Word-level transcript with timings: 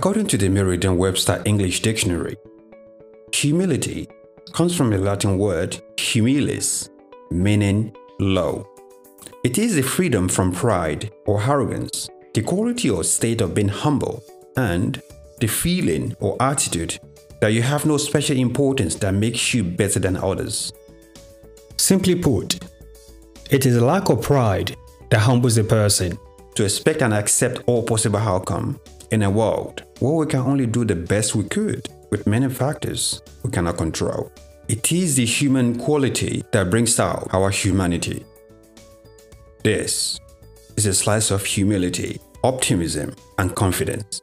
According 0.00 0.28
to 0.28 0.38
the 0.38 0.48
Merriam 0.48 0.96
Webster 0.96 1.42
English 1.44 1.82
Dictionary, 1.82 2.34
humility 3.34 4.08
comes 4.54 4.74
from 4.74 4.94
a 4.94 4.96
Latin 4.96 5.36
word 5.36 5.78
humilis, 5.98 6.88
meaning 7.30 7.94
low. 8.18 8.66
It 9.44 9.58
is 9.58 9.74
the 9.74 9.82
freedom 9.82 10.26
from 10.26 10.52
pride 10.52 11.10
or 11.26 11.42
arrogance, 11.42 12.08
the 12.32 12.40
quality 12.40 12.88
or 12.88 13.04
state 13.04 13.42
of 13.42 13.52
being 13.52 13.68
humble, 13.68 14.24
and 14.56 15.02
the 15.38 15.46
feeling 15.46 16.16
or 16.18 16.34
attitude 16.40 16.98
that 17.42 17.52
you 17.52 17.60
have 17.60 17.84
no 17.84 17.98
special 17.98 18.38
importance 18.38 18.94
that 18.94 19.12
makes 19.12 19.52
you 19.52 19.62
better 19.62 20.00
than 20.00 20.16
others. 20.16 20.72
Simply 21.76 22.14
put, 22.14 22.58
it 23.50 23.66
is 23.66 23.76
a 23.76 23.84
lack 23.84 24.08
of 24.08 24.22
pride 24.22 24.74
that 25.10 25.18
humbles 25.18 25.58
a 25.58 25.64
person. 25.64 26.18
To 26.54 26.64
expect 26.64 27.02
and 27.02 27.14
accept 27.14 27.62
all 27.66 27.82
possible 27.82 28.18
outcome 28.18 28.80
in 29.10 29.22
a 29.22 29.30
world 29.30 29.84
where 29.98 30.12
we 30.12 30.26
can 30.26 30.40
only 30.40 30.66
do 30.66 30.84
the 30.84 30.94
best 30.94 31.34
we 31.34 31.44
could 31.44 31.88
with 32.10 32.26
many 32.26 32.48
factors 32.48 33.22
we 33.42 33.50
cannot 33.50 33.76
control. 33.76 34.30
It 34.68 34.92
is 34.92 35.16
the 35.16 35.24
human 35.24 35.78
quality 35.78 36.44
that 36.52 36.70
brings 36.70 37.00
out 37.00 37.28
our 37.32 37.50
humanity. 37.50 38.24
This 39.64 40.18
is 40.76 40.86
a 40.86 40.94
slice 40.94 41.30
of 41.30 41.44
humility, 41.44 42.20
optimism, 42.44 43.14
and 43.38 43.54
confidence. 43.54 44.22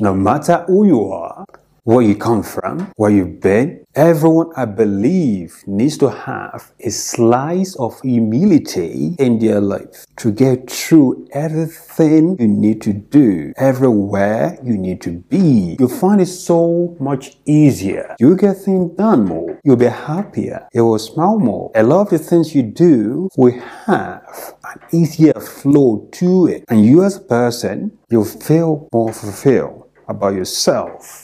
No 0.00 0.12
matter 0.12 0.64
who 0.66 0.86
you 0.86 1.10
are, 1.10 1.43
where 1.84 2.00
you 2.00 2.16
come 2.16 2.42
from, 2.42 2.90
where 2.96 3.10
you've 3.10 3.40
been, 3.40 3.84
everyone 3.94 4.50
I 4.56 4.64
believe 4.64 5.62
needs 5.66 5.98
to 5.98 6.08
have 6.08 6.72
a 6.80 6.90
slice 6.90 7.76
of 7.76 8.00
humility 8.00 9.14
in 9.18 9.38
their 9.38 9.60
life 9.60 10.06
to 10.16 10.32
get 10.32 10.70
through 10.70 11.28
everything 11.32 12.36
you 12.40 12.48
need 12.48 12.80
to 12.82 12.94
do, 12.94 13.52
everywhere 13.58 14.58
you 14.62 14.78
need 14.78 15.02
to 15.02 15.18
be. 15.28 15.76
You'll 15.78 15.88
find 15.88 16.22
it 16.22 16.26
so 16.26 16.96
much 17.00 17.36
easier. 17.44 18.16
You'll 18.18 18.36
get 18.36 18.56
things 18.56 18.96
done 18.96 19.26
more. 19.26 19.60
You'll 19.62 19.76
be 19.76 19.84
happier. 19.84 20.66
You 20.72 20.86
will 20.86 20.98
smile 20.98 21.38
more. 21.38 21.70
A 21.74 21.82
lot 21.82 22.00
of 22.00 22.10
the 22.10 22.18
things 22.18 22.54
you 22.54 22.62
do 22.62 23.28
will 23.36 23.60
have 23.84 24.54
an 24.64 24.80
easier 24.90 25.34
flow 25.34 26.08
to 26.12 26.46
it. 26.46 26.64
And 26.70 26.84
you 26.84 27.04
as 27.04 27.16
a 27.16 27.20
person, 27.20 27.98
you'll 28.08 28.24
feel 28.24 28.88
more 28.90 29.12
fulfilled 29.12 29.90
about 30.08 30.34
yourself 30.34 31.23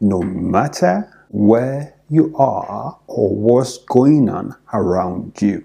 no 0.00 0.20
matter 0.22 1.10
where 1.28 1.94
you 2.08 2.34
are 2.36 2.98
or 3.06 3.34
what's 3.34 3.78
going 3.78 4.28
on 4.28 4.54
around 4.72 5.40
you. 5.40 5.64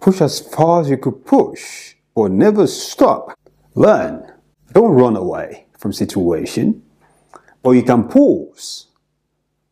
Push 0.00 0.20
as 0.20 0.40
far 0.40 0.80
as 0.80 0.90
you 0.90 0.96
could 0.96 1.24
push, 1.24 1.94
but 2.14 2.30
never 2.30 2.66
stop. 2.66 3.38
Learn. 3.74 4.30
Don't 4.72 4.92
run 4.92 5.16
away 5.16 5.66
from 5.78 5.92
situation, 5.92 6.82
but 7.62 7.70
you 7.70 7.82
can 7.82 8.08
pause. 8.08 8.88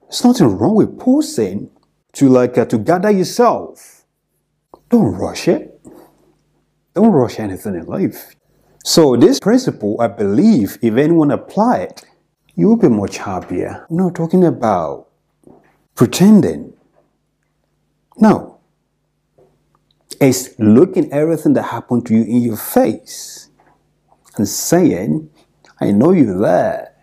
There's 0.03 0.25
nothing 0.25 0.59
wrong 0.59 0.75
with 0.75 0.99
pausing 0.99 1.71
to 2.15 2.29
like 2.29 2.59
uh, 2.59 2.65
to 2.67 2.79
gather 2.79 3.11
yourself. 3.11 4.05
Don't 4.89 5.15
rush 5.15 5.49
it. 5.49 5.81
Don't 6.95 7.13
rush 7.13 7.39
anything 7.39 7.77
in 7.77 7.87
life. 7.87 8.35
So 8.85 9.17
this 9.17 9.39
principle, 9.39 10.01
I 10.01 10.09
believe, 10.09 10.79
if 10.83 10.97
anyone 10.97 11.31
apply 11.31 11.79
it, 11.79 12.05
you 12.61 12.69
will 12.69 12.77
be 12.77 12.89
much 12.89 13.17
happier. 13.17 13.87
I'm 13.89 13.97
not 13.97 14.15
talking 14.15 14.45
about 14.45 15.09
pretending. 15.95 16.75
No. 18.19 18.61
It's 20.21 20.59
looking 20.59 21.11
everything 21.11 21.55
that 21.55 21.63
happened 21.63 22.05
to 22.07 22.15
you 22.15 22.23
in 22.23 22.43
your 22.43 22.59
face 22.59 23.49
and 24.37 24.47
saying, 24.47 25.31
I 25.81 25.93
know 25.93 26.11
you're 26.13 26.39
there, 26.39 26.95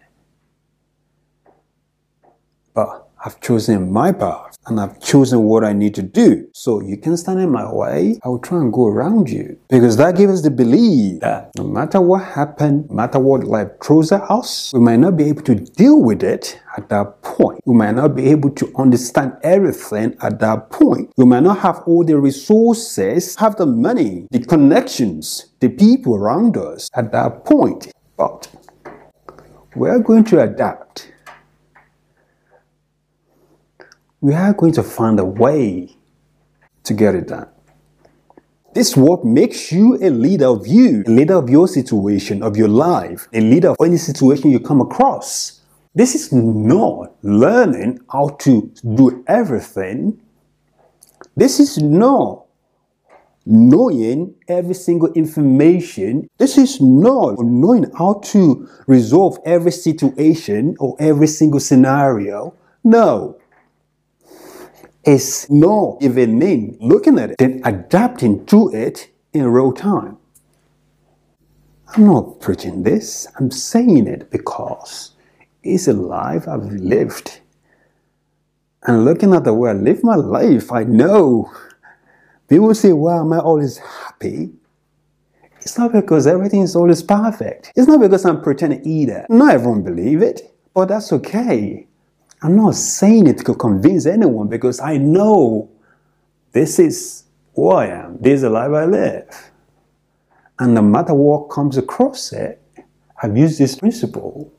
but 2.76 3.07
I've 3.26 3.42
chosen 3.42 3.92
my 3.92 4.12
path 4.12 4.58
and 4.68 4.80
I've 4.80 5.00
chosen 5.00 5.44
what 5.44 5.64
I 5.64 5.74
need 5.74 5.96
to 5.96 6.02
do. 6.02 6.48
So 6.54 6.82
you 6.82 6.98
can 6.98 7.18
stand 7.18 7.40
in 7.40 7.50
my 7.50 7.72
way, 7.72 8.20
I 8.24 8.28
will 8.28 8.40
try 8.40 8.60
and 8.60 8.72
go 8.72 8.88
around 8.88 9.30
you. 9.30 9.58
Because 9.70 9.98
that 9.98 10.18
gives 10.18 10.34
us 10.34 10.42
the 10.42 10.52
belief 10.52 11.22
that 11.22 11.52
no 11.58 11.64
matter 11.64 12.02
what 12.02 12.24
happened, 12.24 12.90
no 12.90 12.96
matter 12.96 13.20
what 13.20 13.44
life 13.44 13.70
throws 13.82 14.12
at 14.12 14.22
us, 14.30 14.72
we 14.74 14.82
might 14.82 15.00
not 15.00 15.18
be 15.18 15.24
able 15.26 15.42
to 15.44 15.56
deal 15.56 16.02
with 16.02 16.22
it 16.22 16.60
at 16.78 16.90
that 16.90 17.22
point. 17.22 17.60
We 17.66 17.76
might 17.76 17.96
not 17.96 18.16
be 18.16 18.30
able 18.30 18.52
to 18.52 18.72
understand 18.78 19.34
everything 19.42 20.16
at 20.22 20.40
that 20.40 20.70
point. 20.70 21.12
We 21.18 21.26
might 21.26 21.44
not 21.44 21.60
have 21.60 21.80
all 21.88 22.04
the 22.04 22.18
resources, 22.18 23.36
have 23.38 23.56
the 23.56 23.66
money, 23.66 24.28
the 24.32 24.40
connections, 24.40 25.48
the 25.60 25.70
people 25.70 26.16
around 26.16 26.58
us 26.58 26.90
at 26.96 27.12
that 27.14 27.46
point. 27.46 27.92
But 28.18 28.50
we're 29.76 30.00
going 30.00 30.24
to 30.26 30.42
adapt 30.42 31.12
we 34.22 34.34
are 34.34 34.54
going 34.54 34.74
to 34.74 34.84
find 34.84 35.20
a 35.20 35.26
way 35.26 35.96
to 36.84 36.94
get 36.94 37.16
it 37.16 37.28
done. 37.28 37.48
This 38.74 38.96
what 38.96 39.26
makes 39.26 39.72
you 39.72 39.98
a 40.02 40.10
leader 40.10 40.48
of 40.48 40.68
you, 40.68 41.04
a 41.08 41.10
leader 41.10 41.36
of 41.36 41.50
your 41.50 41.68
situation, 41.68 42.44
of 42.44 42.58
your 42.58 42.68
life, 42.68 43.28
a 43.34 43.42
leader 43.42 43.70
of 43.70 43.78
any 43.84 43.98
situation 43.98 44.52
you 44.52 44.60
come 44.60 44.82
across. 44.82 45.62
This 45.96 46.14
is 46.14 46.32
not 46.32 47.16
learning 47.24 48.00
how 48.12 48.30
to 48.42 48.72
do 48.96 49.24
everything. 49.28 50.20
This 51.36 51.60
is 51.60 51.80
not 51.80 52.46
knowing 53.46 54.36
every 54.48 54.76
single 54.76 55.12
information. 55.14 56.28
This 56.38 56.58
is 56.58 56.82
not 56.82 57.40
knowing 57.40 57.90
how 57.98 58.16
to 58.26 58.68
resolve 58.86 59.40
every 59.46 59.72
situation 59.72 60.76
or 60.80 60.96
every 61.00 61.28
single 61.28 61.60
scenario. 61.60 62.54
No 62.84 63.38
is 65.08 65.48
no 65.50 65.98
even 66.02 66.42
in 66.42 66.78
looking 66.82 67.18
at 67.18 67.32
it, 67.32 67.38
then 67.40 67.62
adapting 67.64 68.46
to 68.46 68.70
it 68.74 69.10
in 69.34 69.48
real 69.48 69.72
time. 69.72 70.18
I'm 71.96 72.06
not 72.06 72.42
preaching 72.42 72.84
this, 72.84 73.26
I'm 73.40 73.50
saying 73.50 74.08
it 74.08 74.30
because 74.30 75.12
it's 75.64 75.88
a 75.88 75.94
life 75.94 76.48
I've 76.48 76.66
lived. 76.66 77.40
And 78.84 79.06
looking 79.06 79.34
at 79.34 79.46
the 79.46 79.54
way 79.54 79.70
I 79.70 79.74
live 79.74 80.04
my 80.04 80.16
life, 80.16 80.72
I 80.72 80.84
know 80.84 81.52
people 82.50 82.76
say, 82.76 82.92
Why 82.92 83.18
am 83.20 83.32
I 83.34 83.40
always 83.40 83.78
happy? 83.78 84.52
It's 85.62 85.78
not 85.78 85.94
because 85.94 86.28
everything 86.28 86.62
is 86.62 86.76
always 86.76 87.02
perfect. 87.02 87.72
It's 87.76 87.88
not 87.88 88.00
because 88.02 88.26
I'm 88.26 88.42
pretending 88.42 88.86
either. 88.86 89.26
Not 89.30 89.54
everyone 89.54 89.84
believe 89.84 90.22
it, 90.22 90.54
but 90.74 90.90
that's 90.90 91.12
okay. 91.14 91.88
I'm 92.42 92.56
not 92.56 92.76
saying 92.76 93.28
it 93.28 93.46
to 93.46 93.56
convince 93.56 94.06
anyone 94.06 94.48
because 94.48 94.80
I 94.80 94.98
know 94.98 95.70
this 96.52 96.78
is 96.80 97.24
who 97.56 97.70
I 97.70 97.88
am. 97.88 98.18
This 98.22 98.36
is 98.36 98.42
the 98.44 98.50
life 98.50 98.72
I 98.72 98.86
live. 98.86 99.52
And 100.60 100.74
no 100.74 100.82
matter 100.82 101.14
what 101.14 101.50
comes 101.50 101.78
across 101.78 102.32
it, 102.32 102.62
I've 103.22 103.36
used 103.36 103.60
this 103.60 103.76
principle 103.76 104.52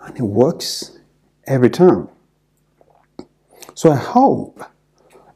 and 0.00 0.16
it 0.16 0.22
works 0.22 0.98
every 1.46 1.70
time. 1.70 2.08
So 3.74 3.90
I 3.90 3.96
hope 3.96 4.62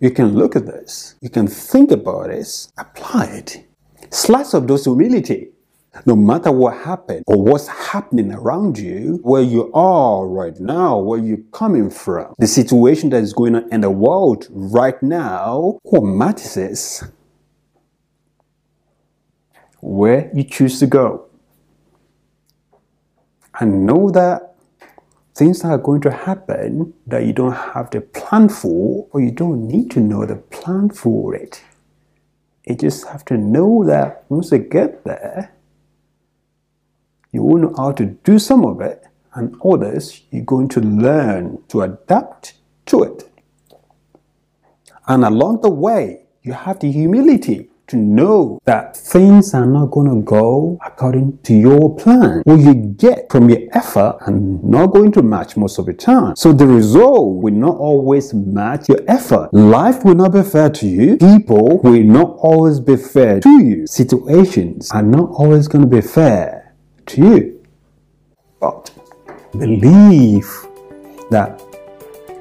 you 0.00 0.10
can 0.10 0.34
look 0.34 0.54
at 0.54 0.66
this, 0.66 1.16
you 1.20 1.28
can 1.28 1.48
think 1.48 1.90
about 1.90 2.28
this, 2.28 2.70
apply 2.78 3.24
it. 3.24 3.66
Slice 4.10 4.54
of 4.54 4.68
those 4.68 4.84
humility 4.84 5.48
no 6.06 6.14
matter 6.14 6.52
what 6.52 6.76
happened 6.76 7.24
or 7.26 7.42
what's 7.42 7.68
happening 7.68 8.32
around 8.32 8.78
you, 8.78 9.18
where 9.22 9.42
you 9.42 9.72
are 9.72 10.26
right 10.26 10.58
now, 10.60 10.98
where 10.98 11.18
you're 11.18 11.38
coming 11.52 11.90
from, 11.90 12.34
the 12.38 12.46
situation 12.46 13.10
that 13.10 13.22
is 13.22 13.32
going 13.32 13.54
on 13.54 13.72
in 13.72 13.80
the 13.80 13.90
world 13.90 14.46
right 14.50 15.02
now, 15.02 15.78
what 15.82 16.02
matters 16.02 16.56
is 16.56 17.04
where 19.80 20.30
you 20.34 20.44
choose 20.44 20.78
to 20.80 20.86
go. 20.86 21.24
And 23.60 23.86
know 23.86 24.10
that 24.10 24.54
things 25.34 25.64
are 25.64 25.78
going 25.78 26.00
to 26.02 26.10
happen 26.10 26.94
that 27.06 27.24
you 27.24 27.32
don't 27.32 27.52
have 27.52 27.90
the 27.90 28.00
plan 28.00 28.48
for, 28.48 29.08
or 29.10 29.20
you 29.20 29.30
don't 29.30 29.66
need 29.66 29.90
to 29.92 30.00
know 30.00 30.24
the 30.26 30.36
plan 30.36 30.90
for 30.90 31.34
it. 31.34 31.62
You 32.66 32.76
just 32.76 33.06
have 33.08 33.24
to 33.26 33.36
know 33.36 33.84
that 33.84 34.24
once 34.28 34.52
you 34.52 34.58
get 34.58 35.04
there, 35.04 35.52
you 37.32 37.42
will 37.42 37.58
know 37.58 37.74
how 37.76 37.92
to 37.92 38.06
do 38.06 38.38
some 38.38 38.64
of 38.64 38.80
it, 38.80 39.04
and 39.34 39.54
others 39.64 40.22
you're 40.30 40.44
going 40.44 40.68
to 40.68 40.80
learn 40.80 41.62
to 41.68 41.82
adapt 41.82 42.54
to 42.86 43.02
it. 43.02 43.30
And 45.06 45.24
along 45.24 45.62
the 45.62 45.70
way, 45.70 46.26
you 46.42 46.52
have 46.52 46.80
the 46.80 46.90
humility 46.90 47.70
to 47.88 47.96
know 47.96 48.60
that 48.64 48.96
things 48.96 49.54
are 49.54 49.66
not 49.66 49.86
going 49.86 50.08
to 50.08 50.22
go 50.22 50.78
according 50.84 51.38
to 51.38 51.54
your 51.54 51.96
plan. 51.96 52.42
What 52.44 52.60
you 52.60 52.74
get 52.74 53.30
from 53.30 53.48
your 53.48 53.60
effort 53.72 54.18
and 54.26 54.62
not 54.62 54.88
going 54.88 55.12
to 55.12 55.22
match 55.22 55.56
most 55.56 55.78
of 55.78 55.86
the 55.86 55.94
time. 55.94 56.36
So 56.36 56.52
the 56.52 56.66
result 56.66 57.36
will 57.42 57.54
not 57.54 57.76
always 57.78 58.34
match 58.34 58.88
your 58.88 59.00
effort. 59.08 59.52
Life 59.54 60.04
will 60.04 60.14
not 60.14 60.32
be 60.32 60.42
fair 60.42 60.68
to 60.68 60.86
you. 60.86 61.16
People 61.16 61.80
will 61.82 62.02
not 62.02 62.36
always 62.40 62.78
be 62.78 62.96
fair 62.96 63.40
to 63.40 63.64
you. 63.64 63.86
Situations 63.86 64.90
are 64.90 65.02
not 65.02 65.30
always 65.30 65.66
going 65.66 65.82
to 65.82 65.90
be 65.90 66.02
fair 66.02 66.57
to 67.08 67.20
you. 67.20 67.66
But 68.60 68.90
believe 69.52 70.46
that 71.30 71.62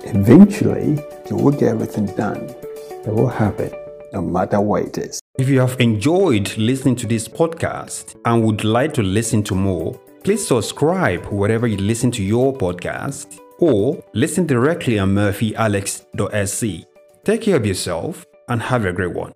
eventually 0.03 1.03
you 1.29 1.35
will 1.35 1.51
get 1.51 1.69
everything 1.69 2.07
done. 2.15 2.49
It 3.05 3.13
will 3.13 3.29
happen 3.29 3.71
no 4.13 4.21
matter 4.21 4.59
what 4.61 4.83
it 4.83 4.97
is. 4.97 5.19
If 5.37 5.49
you 5.49 5.59
have 5.59 5.79
enjoyed 5.79 6.57
listening 6.57 6.95
to 6.97 7.07
this 7.07 7.27
podcast 7.27 8.15
and 8.25 8.43
would 8.43 8.63
like 8.63 8.93
to 8.95 9.03
listen 9.03 9.43
to 9.43 9.55
more, 9.55 9.93
please 10.23 10.45
subscribe 10.47 11.25
wherever 11.27 11.67
you 11.67 11.77
listen 11.77 12.11
to 12.11 12.23
your 12.23 12.53
podcast 12.53 13.39
or 13.59 14.03
listen 14.13 14.45
directly 14.45 14.99
on 14.99 15.13
murphyalex.sc. 15.13 16.85
Take 17.23 17.41
care 17.41 17.55
of 17.55 17.65
yourself 17.65 18.25
and 18.49 18.61
have 18.61 18.85
a 18.85 18.93
great 18.93 19.13
one. 19.13 19.33